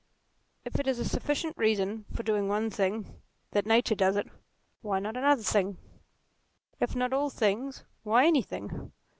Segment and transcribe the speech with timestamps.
[0.65, 4.27] If it is a sufficient reason for doing one thing, that nature does it,
[4.81, 5.77] why not another thing?
[6.79, 8.93] If not * all things, why anything?